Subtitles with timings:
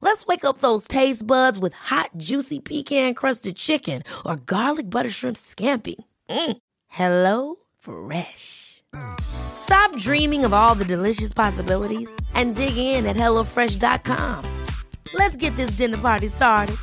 [0.00, 5.36] Let's wake up those taste buds with hot, juicy pecan-crusted chicken or garlic butter shrimp
[5.36, 5.96] scampi.
[6.28, 6.56] Mm.
[6.88, 8.82] Hello Fresh.
[9.20, 14.44] Stop dreaming of all the delicious possibilities and dig in at HelloFresh.com.
[15.14, 16.76] Let's get this dinner party started.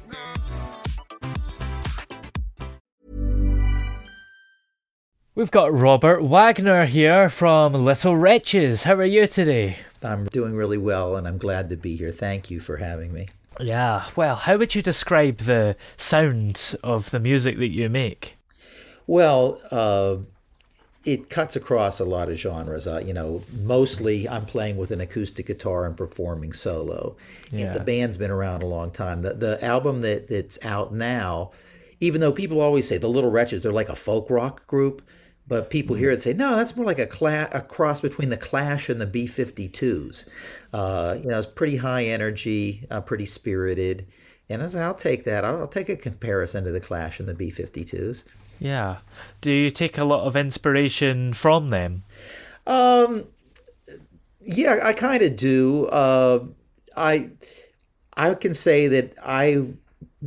[5.37, 8.83] We've got Robert Wagner here from Little Wretches.
[8.83, 9.77] How are you today?
[10.03, 12.11] I'm doing really well and I'm glad to be here.
[12.11, 13.27] Thank you for having me.
[13.59, 18.37] Yeah, well, how would you describe the sound of the music that you make?
[19.07, 20.17] Well, uh,
[21.05, 22.85] it cuts across a lot of genres.
[22.85, 27.15] Uh, you know, mostly I'm playing with an acoustic guitar and performing solo.
[27.49, 27.71] Yeah.
[27.71, 29.21] The band's been around a long time.
[29.21, 31.51] The, the album that, that's out now,
[31.99, 35.01] even though people always say the Little Wretches, they're like a folk rock group,
[35.47, 38.37] but people hear it say, no, that's more like a, cla- a cross between the
[38.37, 40.27] Clash and the B 52s.
[40.73, 44.07] Uh, you know, it's pretty high energy, uh, pretty spirited.
[44.49, 45.45] And I say, I'll take that.
[45.45, 48.23] I'll, I'll take a comparison to the Clash and the B 52s.
[48.59, 48.97] Yeah.
[49.41, 52.03] Do you take a lot of inspiration from them?
[52.65, 53.25] Um,
[54.41, 55.85] yeah, I kind of do.
[55.85, 56.45] Uh,
[56.95, 57.29] I
[58.15, 59.67] I can say that I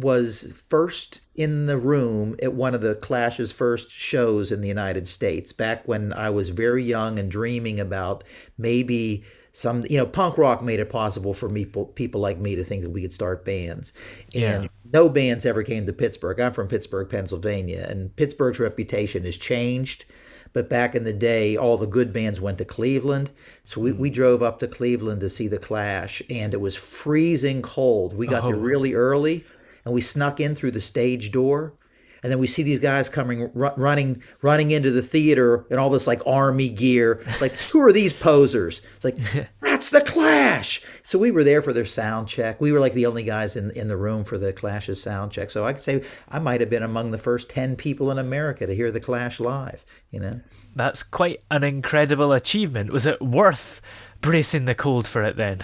[0.00, 5.06] was first in the room at one of the Clash's first shows in the United
[5.09, 8.25] States back when I was very young and dreaming about
[8.59, 12.62] maybe some you know punk rock made it possible for people people like me to
[12.62, 13.93] think that we could start bands
[14.34, 14.69] and Yeah.
[14.93, 16.38] no bands ever came to Pittsburgh.
[16.41, 20.05] I'm from Pittsburgh, Pennsylvania, and Pittsburgh's reputation has changed.
[20.53, 23.31] But back in the day, all the good bands went to Cleveland.
[23.62, 24.15] So we, we hmm.
[24.15, 28.15] drove up to Cleveland to see the Clash, and it was freezing cold.
[28.15, 28.59] We got there oh.
[28.59, 29.44] really early,
[29.85, 31.75] and we snuck in through the stage door.
[32.23, 35.89] And then we see these guys coming, ru- running, running into the theater in all
[35.89, 37.23] this like army gear.
[37.27, 38.83] It's like, who are these posers?
[38.97, 39.17] It's like,
[39.63, 40.83] that's the Clash.
[41.03, 42.61] So we were there for their sound check.
[42.61, 45.49] We were like the only guys in in the room for the Clash's sound check.
[45.51, 48.67] So I could say I might have been among the first ten people in America
[48.67, 49.87] to hear the Clash live.
[50.11, 50.41] You know.
[50.77, 52.93] That's quite an incredible achievement.
[52.93, 53.81] Was it worth
[54.21, 55.61] bracing the cold for it then?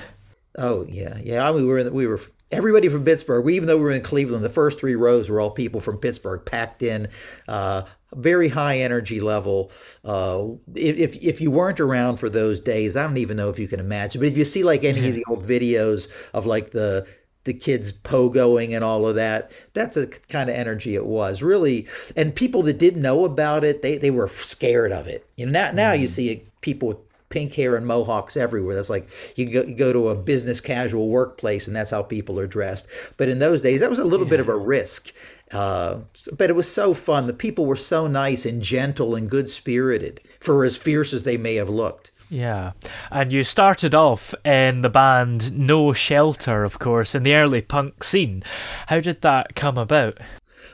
[0.57, 1.47] Oh yeah, yeah.
[1.47, 3.45] I mean, we were we were everybody from Pittsburgh.
[3.45, 5.99] We even though we were in Cleveland, the first three rows were all people from
[5.99, 7.09] Pittsburgh, packed in,
[7.49, 7.83] uh,
[8.15, 9.71] very high energy level.
[10.05, 13.69] Uh, if if you weren't around for those days, I don't even know if you
[13.69, 14.21] can imagine.
[14.21, 17.07] But if you see like any of the old videos of like the
[17.47, 19.51] the kids pogoing and all of that.
[19.73, 21.87] That's the kind of energy it was really.
[22.15, 25.27] And people that didn't know about it, they, they were scared of it.
[25.37, 28.75] You know, now, now you see people with pink hair and mohawks everywhere.
[28.75, 32.39] That's like you go, you go to a business casual workplace and that's how people
[32.39, 32.87] are dressed.
[33.17, 35.13] But in those days, that was a little bit of a risk.
[35.53, 36.01] Uh,
[36.37, 37.27] but it was so fun.
[37.27, 41.37] The people were so nice and gentle and good spirited for as fierce as they
[41.37, 42.11] may have looked.
[42.29, 42.73] Yeah.
[43.11, 48.03] And you started off in the band No Shelter, of course, in the early punk
[48.03, 48.43] scene.
[48.89, 50.19] How did that come about?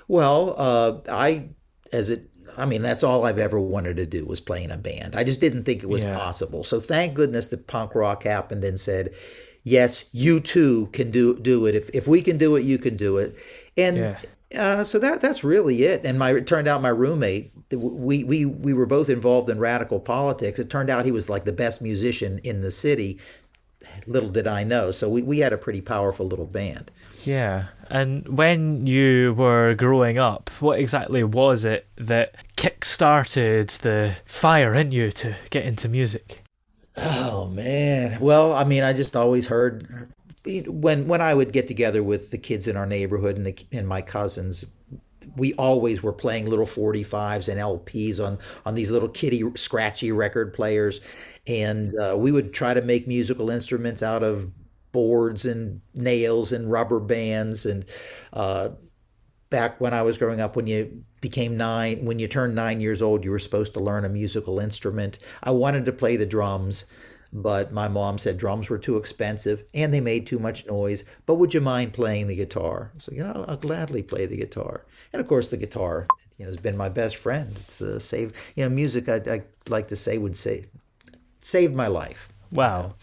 [0.09, 1.51] Well, uh, I,
[1.93, 4.77] as it, I mean, that's all I've ever wanted to do was play in a
[4.79, 5.17] band.
[5.17, 6.17] I just didn't think it was Yeah.
[6.17, 6.65] possible.
[6.65, 9.11] So thank goodness that punk rock happened and said,
[9.65, 11.75] yes, you too can do do it.
[11.75, 13.35] If if we can do it, you can do it.
[13.77, 14.19] And Yeah.
[14.57, 16.05] uh, so that that's really it.
[16.05, 20.01] And my it turned out my roommate, we we we were both involved in radical
[20.01, 20.59] politics.
[20.59, 23.19] It turned out he was like the best musician in the city.
[24.07, 24.91] Little did I know.
[24.91, 26.91] So we, we had a pretty powerful little band.
[27.25, 27.67] Yeah.
[27.89, 34.93] And when you were growing up, what exactly was it that kick-started the fire in
[34.93, 36.43] you to get into music?
[36.97, 38.19] Oh man.
[38.21, 40.09] Well, I mean, I just always heard
[40.45, 43.87] when when I would get together with the kids in our neighborhood and the and
[43.87, 44.65] my cousins,
[45.37, 50.55] we always were playing little 45s and LPs on on these little kitty scratchy record
[50.55, 51.01] players
[51.47, 54.51] and uh, we would try to make musical instruments out of
[54.93, 57.85] boards and nails and rubber bands and
[58.33, 58.69] uh,
[59.53, 62.05] back when I was growing up, when you became nine.
[62.05, 65.19] When you turned nine years old, you were supposed to learn a musical instrument.
[65.43, 66.87] I wanted to play the drums,
[67.33, 71.05] but my mom said drums were too expensive and they made too much noise.
[71.25, 72.93] But would you mind playing the guitar?
[72.99, 74.85] So, you know, I'll gladly play the guitar.
[75.13, 76.07] And of course, the guitar,
[76.37, 77.57] you know, has been my best friend.
[77.61, 80.67] It's uh, saved, you know, music, I, I like to say, would say,
[81.41, 82.29] saved my life.
[82.51, 82.97] Wow.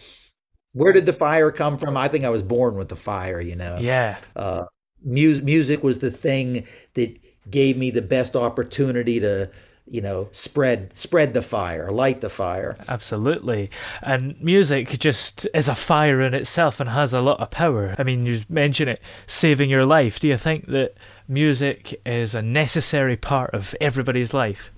[0.73, 1.97] Where did the fire come from?
[1.97, 3.79] I think I was born with the fire, you know.
[3.81, 4.17] Yeah.
[4.35, 4.65] Uh,
[5.03, 7.17] mu- music was the thing that
[7.49, 9.49] gave me the best opportunity to
[9.89, 12.77] you know spread spread the fire light the fire.
[12.88, 13.69] Absolutely.
[14.01, 17.95] And music just is a fire in itself and has a lot of power.
[17.97, 20.19] I mean you mentioned it saving your life.
[20.19, 20.95] Do you think that
[21.27, 24.71] music is a necessary part of everybody's life?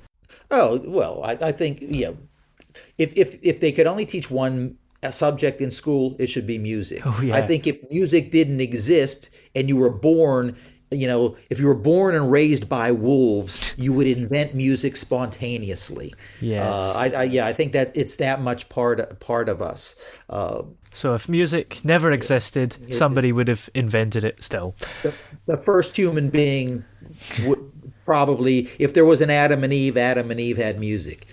[0.49, 2.17] Oh well i, I think you know
[2.97, 6.57] if if if they could only teach one uh, subject in school it should be
[6.57, 7.01] music.
[7.05, 7.35] Oh, yeah.
[7.35, 10.55] i think if music didn't exist and you were born
[10.91, 16.13] you know, if you were born and raised by wolves, you would invent music spontaneously.
[16.41, 19.95] Yeah, uh, I, I, yeah, I think that it's that much part part of us.
[20.29, 24.75] Uh, so if music never existed, it, somebody it, would have invented it still.
[25.03, 25.13] The,
[25.45, 26.83] the first human being
[27.45, 27.71] would
[28.05, 31.25] probably, if there was an Adam and Eve, Adam and Eve had music.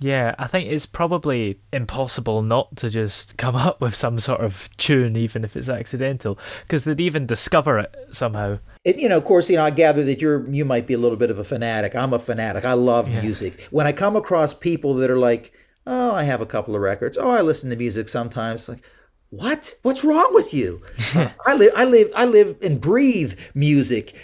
[0.00, 4.68] Yeah, I think it's probably impossible not to just come up with some sort of
[4.76, 8.58] tune, even if it's accidental, because they'd even discover it somehow.
[8.84, 10.98] And, you know, of course, you know, I gather that you're you might be a
[10.98, 11.94] little bit of a fanatic.
[11.94, 12.64] I'm a fanatic.
[12.64, 13.22] I love yeah.
[13.22, 13.60] music.
[13.70, 15.52] When I come across people that are like,
[15.86, 17.16] "Oh, I have a couple of records.
[17.16, 18.82] Oh, I listen to music sometimes." Like,
[19.30, 19.74] what?
[19.82, 20.82] What's wrong with you?
[21.46, 24.14] I live, I live, I live and breathe music,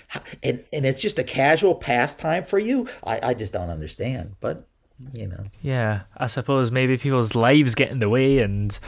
[0.42, 2.86] and and it's just a casual pastime for you.
[3.02, 4.36] I, I just don't understand.
[4.40, 4.68] But
[5.12, 5.42] you know.
[5.62, 8.78] Yeah, I suppose maybe people's lives get in the way and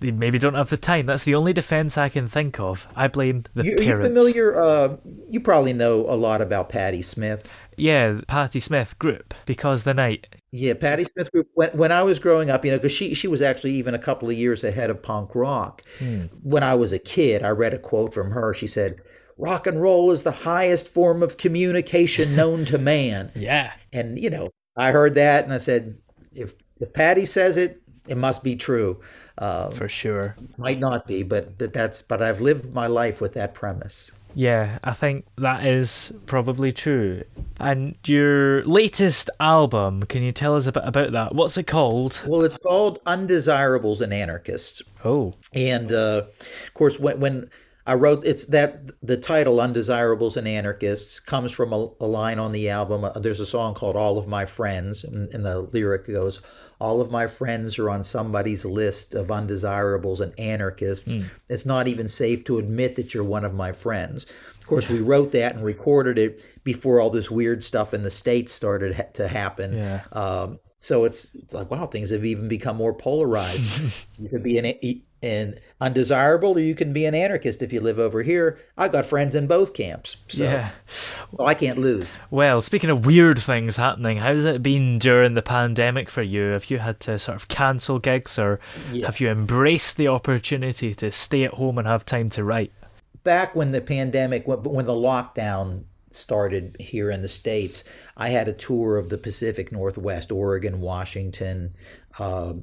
[0.00, 1.06] they maybe don't have the time.
[1.06, 2.86] That's the only defense I can think of.
[2.94, 4.00] I blame the you, parents.
[4.00, 4.60] Are you familiar?
[4.60, 4.96] Uh,
[5.28, 7.48] you probably know a lot about Patti Smith.
[7.76, 10.28] Yeah, Patti Smith group because the night.
[10.52, 11.48] Yeah, Patti Smith group.
[11.54, 13.98] When when I was growing up, you know, because she she was actually even a
[13.98, 15.82] couple of years ahead of punk rock.
[15.98, 16.26] Hmm.
[16.42, 18.54] When I was a kid, I read a quote from her.
[18.54, 19.00] She said,
[19.36, 24.30] "Rock and roll is the highest form of communication known to man." yeah, and you
[24.30, 25.98] know, I heard that and I said,
[26.32, 29.00] if if Patti says it, it must be true.
[29.38, 30.36] Uh, For sure.
[30.56, 34.12] Might not be, but that, that's but I've lived my life with that premise.
[34.36, 37.22] Yeah, I think that is probably true.
[37.60, 41.34] And your latest album, can you tell us a bit about that?
[41.34, 42.20] What's it called?
[42.26, 44.82] Well, it's called Undesirables and Anarchists.
[45.04, 45.34] Oh.
[45.52, 46.22] And uh,
[46.66, 47.50] of course, when, when
[47.86, 52.52] I wrote it's that the title "Undesirables and Anarchists" comes from a, a line on
[52.52, 53.04] the album.
[53.04, 56.40] Uh, there's a song called "All of My Friends," and, and, the lyric goes,
[56.80, 61.12] "All of my friends are on somebody's list of undesirables and anarchists.
[61.12, 61.30] Mm.
[61.48, 64.24] It's not even safe to admit that you're one of my friends."
[64.58, 68.10] Of course, we wrote that and recorded it before all this weird stuff in the
[68.10, 69.74] states started ha- to happen.
[69.74, 70.00] Yeah.
[70.10, 74.06] Um, so it's it's like wow, things have even become more polarized.
[74.18, 74.64] you could be an
[75.24, 78.58] an undesirable, or you can be an anarchist if you live over here.
[78.76, 80.70] I've got friends in both camps, so yeah.
[81.32, 82.16] well, I can't lose.
[82.30, 86.42] Well, speaking of weird things happening, how's it been during the pandemic for you?
[86.50, 88.60] Have you had to sort of cancel gigs, or
[88.92, 89.06] yeah.
[89.06, 92.72] have you embraced the opportunity to stay at home and have time to write?
[93.22, 97.84] Back when the pandemic, when the lockdown started here in the states,
[98.16, 101.70] I had a tour of the Pacific Northwest, Oregon, Washington,
[102.18, 102.54] uh,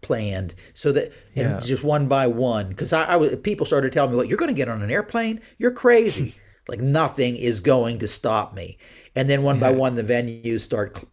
[0.00, 1.58] planned so that and yeah.
[1.60, 4.50] just one by one because I, I was people started telling me well you're going
[4.50, 6.34] to get on an airplane you're crazy
[6.68, 8.78] like nothing is going to stop me
[9.14, 9.60] and then one yeah.
[9.62, 11.04] by one the venues start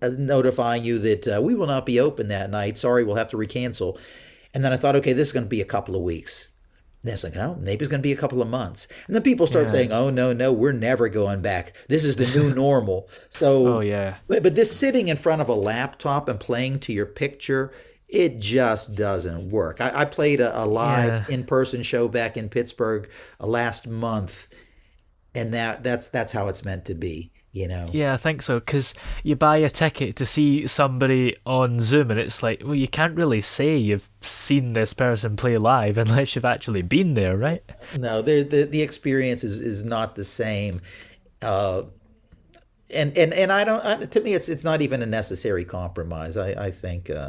[0.00, 3.30] uh, notifying you that uh, we will not be open that night sorry we'll have
[3.30, 3.98] to recancel
[4.54, 6.48] and then i thought okay this is going to be a couple of weeks
[7.02, 8.86] then it's like, oh, maybe it's going to be a couple of months.
[9.06, 9.72] And then people start yeah.
[9.72, 11.72] saying, oh, no, no, we're never going back.
[11.88, 13.08] This is the new normal.
[13.28, 14.18] So, oh, yeah.
[14.28, 17.72] But, but this sitting in front of a laptop and playing to your picture,
[18.12, 19.80] it just doesn't work.
[19.80, 21.34] I, I played a, a live yeah.
[21.34, 23.08] in person show back in Pittsburgh
[23.40, 24.48] uh, last month,
[25.34, 28.58] and that that's that's how it's meant to be you know yeah i think so
[28.58, 32.88] because you buy a ticket to see somebody on zoom and it's like well you
[32.88, 37.62] can't really say you've seen this person play live unless you've actually been there right
[37.98, 40.80] no the the experience is, is not the same
[41.42, 41.82] uh,
[42.88, 46.38] and and and i don't I, to me it's it's not even a necessary compromise
[46.38, 47.28] i i think uh,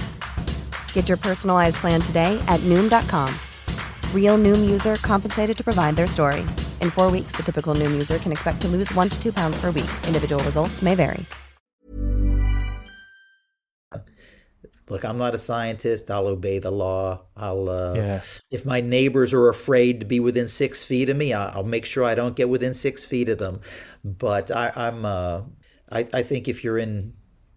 [0.93, 3.29] Get your personalized plan today at Noom.com.
[4.15, 6.41] Real Noom user compensated to provide their story.
[6.79, 9.59] In four weeks, the typical Noom user can expect to lose one to two pounds
[9.59, 9.91] per week.
[10.07, 11.25] Individual results may vary.
[14.89, 16.11] Look, I'm not a scientist.
[16.11, 17.21] I'll obey the law.
[17.37, 18.21] I'll, uh, Yeah.
[18.49, 21.85] if my neighbors are afraid to be within six feet of me, I- I'll make
[21.85, 23.61] sure I don't get within six feet of them.
[24.03, 25.41] But I, I'm, uh,
[25.89, 27.13] I, I think if you're in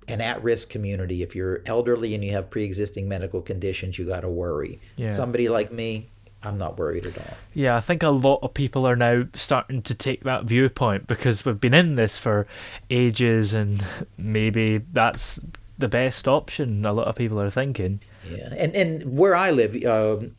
[0.08, 4.28] an at-risk community, if you're elderly and you have pre-existing medical conditions, you got to
[4.28, 4.80] worry.
[4.96, 5.10] Yeah.
[5.10, 6.08] Somebody like me,
[6.42, 7.36] I'm not worried at all.
[7.54, 11.44] Yeah, I think a lot of people are now starting to take that viewpoint because
[11.44, 12.46] we've been in this for
[12.90, 13.84] ages and
[14.18, 15.40] maybe that's
[15.78, 18.00] the best option, a lot of people are thinking.
[18.30, 20.36] Yeah, and and where I live, um,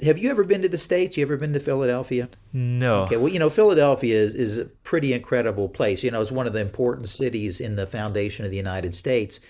[0.00, 1.16] have you ever been to the states?
[1.16, 2.28] You ever been to Philadelphia?
[2.52, 3.02] No.
[3.02, 6.02] Okay, well, you know, Philadelphia is, is a pretty incredible place.
[6.02, 9.40] You know, it's one of the important cities in the foundation of the United States.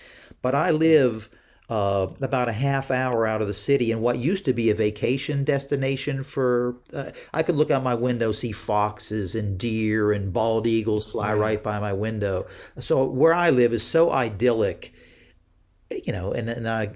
[0.41, 1.29] But I live
[1.69, 4.75] uh, about a half hour out of the city in what used to be a
[4.75, 6.77] vacation destination for.
[6.93, 11.33] Uh, I could look out my window, see foxes and deer and bald eagles fly
[11.33, 12.47] right by my window.
[12.79, 14.93] So where I live is so idyllic,
[16.05, 16.91] you know, and, and I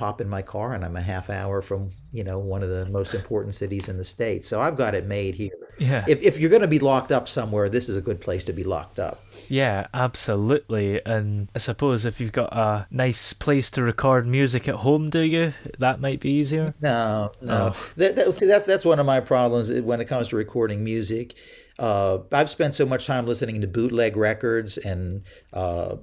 [0.00, 2.86] hop in my car and I'm a half hour from, you know, one of the
[2.86, 4.44] most important cities in the state.
[4.44, 5.52] So I've got it made here.
[5.78, 6.04] Yeah.
[6.08, 8.52] If, if you're going to be locked up somewhere, this is a good place to
[8.52, 9.22] be locked up.
[9.48, 11.04] Yeah, absolutely.
[11.06, 15.20] And I suppose if you've got a nice place to record music at home, do
[15.20, 15.54] you?
[15.78, 16.74] That might be easier.
[16.80, 17.72] No, no.
[17.72, 17.92] Oh.
[17.96, 21.34] That, that, see, that's that's one of my problems when it comes to recording music.
[21.78, 25.22] Uh, I've spent so much time listening to bootleg records and
[25.54, 25.96] uh,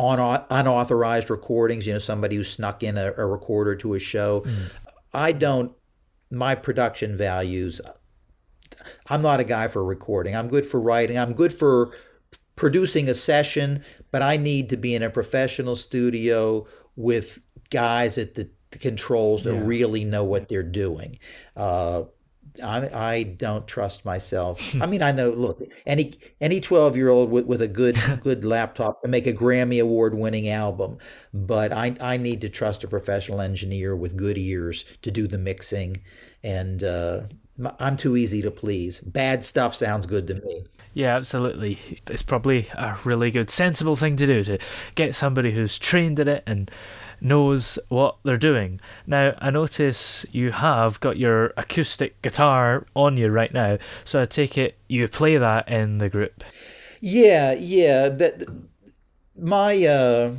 [0.00, 1.86] on unauthorized recordings.
[1.86, 4.44] You know, somebody who snuck in a, a recorder to a show.
[5.12, 5.72] I don't.
[6.30, 7.80] My production values.
[9.08, 10.34] I'm not a guy for recording.
[10.34, 11.18] I'm good for writing.
[11.18, 11.92] I'm good for
[12.56, 18.34] producing a session, but I need to be in a professional studio with guys at
[18.34, 21.18] the, the controls that really know what they're doing.
[21.56, 22.02] Uh,
[22.62, 24.74] I, I don't trust myself.
[24.80, 25.30] I mean, I know.
[25.30, 29.32] Look, any any twelve year old with, with a good good laptop can make a
[29.32, 30.98] Grammy award winning album,
[31.32, 35.38] but I I need to trust a professional engineer with good ears to do the
[35.38, 36.02] mixing,
[36.42, 37.22] and uh,
[37.78, 39.00] I'm too easy to please.
[39.00, 40.64] Bad stuff sounds good to me.
[40.94, 41.78] Yeah, absolutely.
[42.08, 44.58] It's probably a really good, sensible thing to do to
[44.96, 46.70] get somebody who's trained in it and
[47.20, 48.80] knows what they're doing.
[49.06, 54.26] Now, I notice you have got your acoustic guitar on you right now, so I
[54.26, 56.44] take it you play that in the group.
[57.00, 58.08] Yeah, yeah.
[58.08, 58.44] That
[59.38, 60.34] my uh,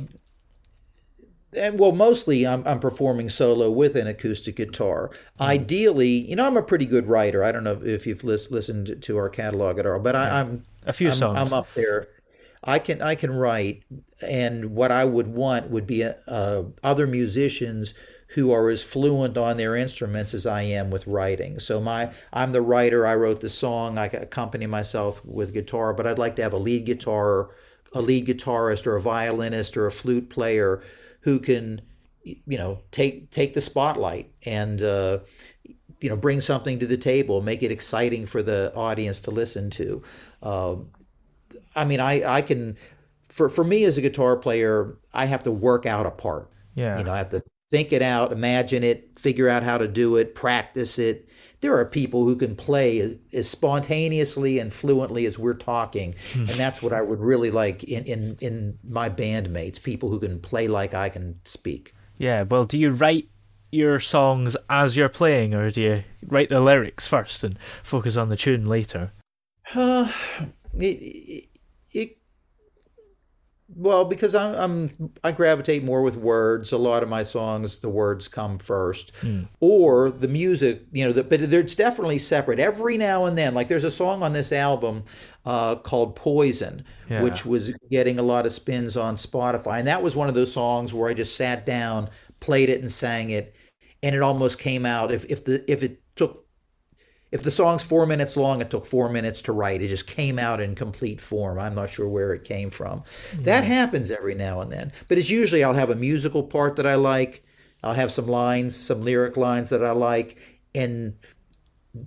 [1.54, 5.10] and well, mostly I'm I'm performing solo with an acoustic guitar.
[5.40, 7.42] Ideally, you know, I'm a pretty good writer.
[7.44, 10.64] I don't know if you've lis- listened to our catalog at all, but I, I'm
[10.86, 11.52] A few I'm, songs.
[11.52, 12.08] I'm up there.
[12.64, 13.82] I can I can write,
[14.20, 17.94] and what I would want would be uh, other musicians
[18.34, 21.58] who are as fluent on their instruments as I am with writing.
[21.58, 23.06] So my I'm the writer.
[23.06, 23.98] I wrote the song.
[23.98, 27.50] I accompany myself with guitar, but I'd like to have a lead guitar,
[27.92, 30.82] a lead guitarist, or a violinist, or a flute player
[31.20, 31.82] who can,
[32.22, 34.82] you know, take take the spotlight and.
[34.82, 35.18] Uh,
[36.00, 39.70] you know bring something to the table, make it exciting for the audience to listen
[39.70, 40.02] to.
[40.42, 40.74] Uh,
[41.74, 42.76] I mean, I I can
[43.28, 46.50] for for me as a guitar player, I have to work out a part.
[46.74, 46.98] Yeah.
[46.98, 50.16] You know, I have to think it out, imagine it, figure out how to do
[50.16, 51.28] it, practice it.
[51.62, 56.82] There are people who can play as spontaneously and fluently as we're talking, and that's
[56.82, 60.92] what I would really like in, in, in my bandmates, people who can play like
[60.92, 61.94] I can speak.
[62.18, 63.28] Yeah, well, do you write
[63.70, 68.28] your songs as you're playing, or do you write the lyrics first and focus on
[68.28, 69.12] the tune later?
[69.72, 70.12] Uh,
[70.78, 71.51] it, it, it
[73.74, 76.72] well because I'm, I'm I gravitate more with words.
[76.72, 79.12] A lot of my songs, the words come first,
[79.60, 80.82] or the music.
[80.92, 82.58] You know, the, but it's definitely separate.
[82.58, 85.04] Every now and then, like there's a song on this album
[85.44, 87.22] uh, called "Poison," Yeah.
[87.22, 90.52] which was getting a lot of spins on Spotify, and that was one of those
[90.52, 92.10] songs where I just sat down,
[92.40, 93.54] played it, and sang it,
[94.02, 95.12] and it almost came out.
[95.12, 96.46] If if the if it took
[97.32, 99.82] if the song's four minutes long, it took four minutes to write.
[99.82, 101.58] It just came out in complete form.
[101.58, 103.02] I'm not sure where it came from.
[103.40, 106.86] That happens every now and then, but it's usually I'll have a musical part that
[106.86, 107.44] I like.
[107.82, 110.38] I'll have some lines, some lyric lines that I like,
[110.74, 111.14] and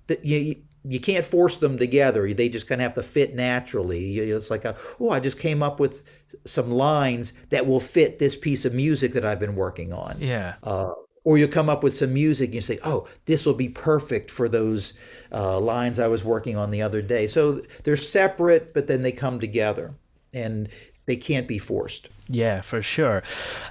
[0.08, 0.55] th- you
[0.88, 2.32] you can't force them together.
[2.32, 4.20] They just kind of have to fit naturally.
[4.20, 6.03] It's like, a, oh, I just came up with
[6.46, 10.53] some lines that will fit this piece of music that I've been working on Yeah.
[10.62, 10.91] uh,
[11.25, 14.32] or you come up with some music and you say, "Oh, this will be perfect
[14.32, 14.94] for those
[15.34, 19.12] uh, lines I was working on the other day." So they're separate, but then they
[19.12, 19.96] come together,
[20.34, 20.70] and
[21.08, 22.08] they can't be forced.
[22.29, 23.24] Yeah, for sure.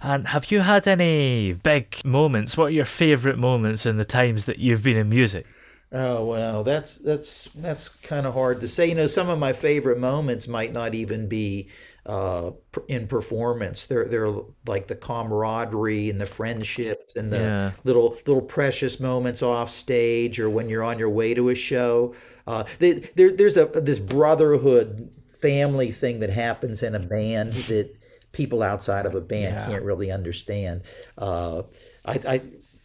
[0.03, 2.57] And have you had any big moments?
[2.57, 5.47] What are your favourite moments in the times that you've been in music?
[5.93, 8.89] Oh well, that's that's that's kind of hard to say.
[8.89, 11.69] You know, some of my favorite moments might not even be
[12.07, 12.51] uh,
[12.89, 13.87] in performance.
[13.87, 14.31] They're they're
[14.67, 17.71] like the camaraderie and the friendships and the Yeah.
[17.85, 22.15] little little precious moments off stage or when you're on your way to a show.
[22.47, 27.97] Uh, they, there there's a this brotherhood family thing that happens in a band that
[28.33, 29.67] people outside of a band Yeah.
[29.67, 30.83] can't really understand.
[31.17, 31.63] Uh,
[32.05, 32.41] I, I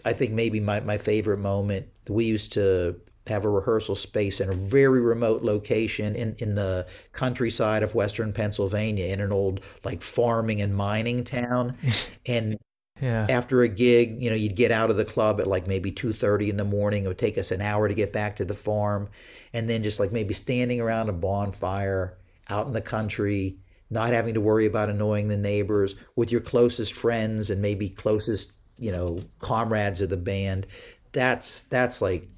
[0.06, 2.96] I think maybe my, my favorite moment we used to
[3.28, 8.34] have a rehearsal space in a very remote location in, in the countryside of western
[8.34, 11.78] Pennsylvania in an old like farming and mining town.
[12.26, 12.58] And
[13.02, 13.30] Yeah.
[13.30, 16.50] after a gig, you know, you'd get out of the club at like maybe 2:30
[16.50, 17.06] in the morning.
[17.06, 19.10] It would take us an hour to get back to the farm
[19.54, 22.18] and then just like maybe standing around a bonfire
[22.50, 23.58] out in the country,
[23.90, 28.54] not having to worry about annoying the neighbors with your closest friends and maybe closest,
[28.78, 30.66] you know, comrades of the band.
[31.12, 32.30] That's that's like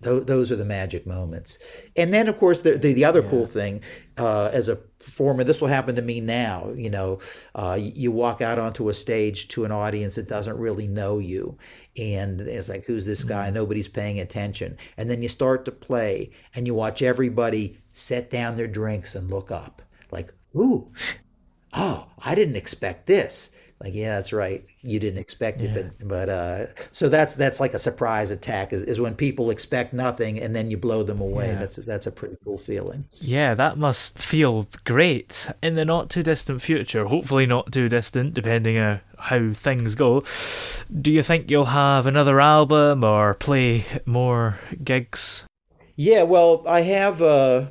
[0.00, 1.58] those are the magic moments.
[1.96, 3.80] And then, of course, the the, the other cool thing
[4.18, 6.70] uh, as a performer, this will happen to me now.
[6.74, 7.18] You know,
[7.54, 11.18] uh, you, you walk out onto a stage to an audience that doesn't really know
[11.18, 11.58] you,
[11.96, 13.50] and it's like, who's this guy?
[13.50, 14.76] Nobody's paying attention.
[14.96, 19.30] And then you start to play, and you watch everybody set down their drinks and
[19.30, 20.92] look up, like, ooh,
[21.72, 23.50] oh, I didn't expect this.
[23.78, 24.64] Like, yeah, that's right.
[24.80, 28.82] You didn't expect it, but but uh, so that's that's like a surprise attack is,
[28.82, 31.48] is when people expect nothing and then you blow them away.
[31.48, 31.56] Yeah.
[31.56, 33.04] That's that's a pretty cool feeling.
[33.12, 37.04] Yeah, that must feel great in the not too distant future.
[37.04, 40.22] Hopefully, not too distant, depending on how things go.
[41.00, 45.44] Do you think you'll have another album or play more gigs?
[45.96, 47.66] Yeah, well, I have uh,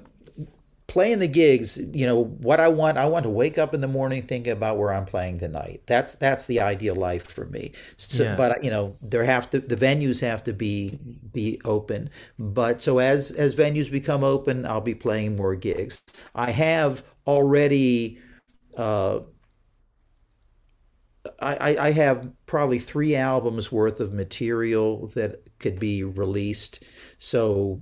[0.96, 1.78] playing the gigs.
[1.94, 2.98] You know what I want.
[2.98, 5.82] I want to wake up in the morning thinking about where I'm playing tonight.
[5.88, 7.74] That's that's the ideal life for me.
[7.98, 8.36] So, Yeah.
[8.38, 10.98] but you know, there have to the venues have to be
[11.34, 12.10] be open.
[12.40, 16.02] But so as as venues become open, I'll be playing more gigs.
[16.34, 18.20] I have already.
[18.78, 19.20] Uh,
[21.42, 26.84] I, I- I have probably three albums worth of material that could be released.
[27.18, 27.82] So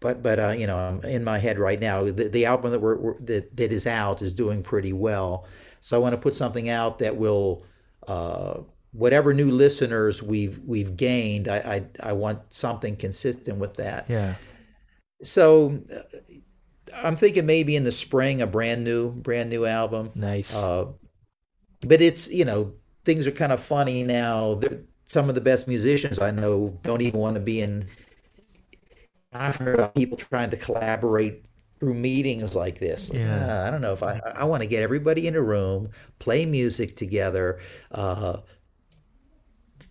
[0.00, 2.04] but but uh, you know, I'm in my head right now.
[2.04, 5.46] The, the album that we're, we're that that is out is doing pretty well.
[5.80, 7.64] So I want to put something out that will,
[8.08, 8.60] uh,
[8.92, 11.56] whatever new listeners we've we've gained, I,
[12.02, 14.06] I I want something consistent with that.
[14.08, 14.34] Yeah.
[15.22, 16.18] So uh,
[16.94, 20.10] I'm thinking maybe in the spring a brand new brand new album.
[20.14, 20.54] Nice.
[20.54, 20.86] Uh,
[21.80, 22.72] but it's you know
[23.04, 24.54] things are kind of funny now.
[24.54, 27.86] They're- Some of the best musicians I know don't even want to be in.
[29.40, 31.46] I've heard of people trying to collaborate
[31.78, 33.10] through meetings like this.
[33.12, 33.46] Yeah.
[33.50, 36.46] "Ah, I don't know if I I want to get everybody in a room, play
[36.46, 37.58] music together.
[37.90, 38.38] Uh,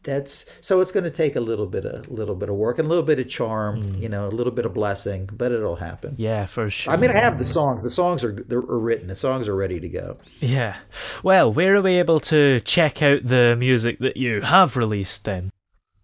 [0.04, 2.86] that's so it's going to take a little bit of little bit of work and
[2.86, 6.14] a little bit of charm, you know, a little bit of blessing, but it'll happen.
[6.20, 6.94] yeah, for sure.
[6.94, 7.82] I mean, I have the songs.
[7.82, 9.08] The songs are they're are written.
[9.08, 10.18] The songs are ready to go.
[10.42, 10.76] Yeah.
[11.24, 15.52] Well, where are we able to check out the music that you have released then?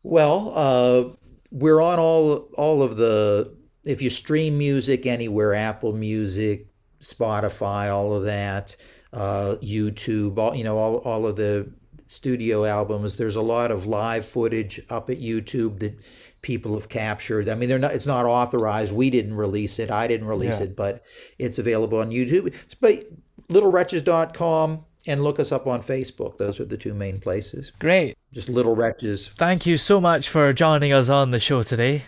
[0.04, 1.16] Well, uh,
[1.52, 3.56] we're on all all of the.
[3.84, 6.68] If you stream music anywhere, Apple Music,
[7.04, 8.76] Spotify, all of that,
[9.12, 11.72] uh, YouTube, all you know, all all of the
[12.06, 13.18] studio albums.
[13.18, 15.98] There's a lot of live footage up at YouTube that
[16.42, 17.50] people have captured.
[17.50, 17.94] I mean, they're not.
[17.94, 18.94] It's not authorized.
[18.94, 19.90] We didn't release it.
[19.92, 20.64] I didn't release Yeah.
[20.64, 21.04] it, but
[21.40, 22.54] it's available on YouTube.
[22.80, 23.06] But
[23.50, 26.38] littlewretches.com and look us up on Facebook.
[26.38, 27.72] Those are the two main places.
[27.80, 28.18] Great.
[28.32, 29.30] Just Little Wretches.
[29.30, 32.04] Thank you so much for joining us on the show today.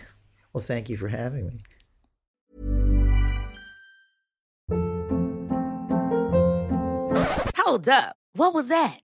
[0.52, 1.60] Well, thank you for having me.
[7.56, 8.16] Hold up.
[8.34, 9.03] What was that?